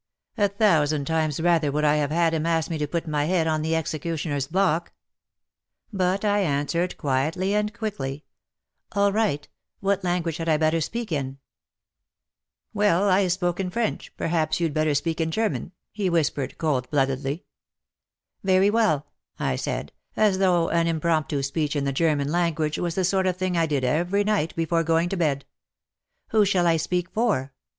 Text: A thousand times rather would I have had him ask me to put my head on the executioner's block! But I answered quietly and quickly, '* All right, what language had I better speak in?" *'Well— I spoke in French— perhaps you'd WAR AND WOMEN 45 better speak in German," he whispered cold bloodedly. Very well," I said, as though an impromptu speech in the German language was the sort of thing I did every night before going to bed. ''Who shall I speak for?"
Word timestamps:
A 0.35 0.47
thousand 0.47 1.05
times 1.05 1.39
rather 1.39 1.71
would 1.71 1.83
I 1.85 1.97
have 1.97 2.09
had 2.09 2.33
him 2.33 2.47
ask 2.47 2.71
me 2.71 2.79
to 2.79 2.87
put 2.87 3.07
my 3.07 3.25
head 3.25 3.45
on 3.45 3.61
the 3.61 3.75
executioner's 3.75 4.47
block! 4.47 4.93
But 5.93 6.25
I 6.25 6.39
answered 6.39 6.97
quietly 6.97 7.53
and 7.53 7.71
quickly, 7.71 8.25
'* 8.57 8.91
All 8.93 9.13
right, 9.13 9.47
what 9.79 10.03
language 10.03 10.37
had 10.37 10.49
I 10.49 10.57
better 10.57 10.81
speak 10.81 11.11
in?" 11.11 11.37
*'Well— 12.73 13.09
I 13.09 13.27
spoke 13.27 13.59
in 13.59 13.69
French— 13.69 14.11
perhaps 14.17 14.59
you'd 14.59 14.73
WAR 14.75 14.81
AND 14.81 14.85
WOMEN 14.87 14.89
45 14.89 14.89
better 14.89 14.95
speak 14.97 15.21
in 15.21 15.29
German," 15.29 15.71
he 15.91 16.09
whispered 16.09 16.57
cold 16.57 16.89
bloodedly. 16.89 17.45
Very 18.43 18.71
well," 18.71 19.05
I 19.37 19.55
said, 19.55 19.91
as 20.17 20.39
though 20.39 20.69
an 20.69 20.87
impromptu 20.87 21.43
speech 21.43 21.75
in 21.75 21.83
the 21.85 21.93
German 21.93 22.31
language 22.31 22.79
was 22.79 22.95
the 22.95 23.05
sort 23.05 23.27
of 23.27 23.37
thing 23.37 23.55
I 23.55 23.67
did 23.67 23.83
every 23.83 24.23
night 24.23 24.55
before 24.55 24.83
going 24.83 25.09
to 25.09 25.17
bed. 25.17 25.45
''Who 26.31 26.43
shall 26.47 26.65
I 26.65 26.77
speak 26.77 27.11
for?" 27.11 27.53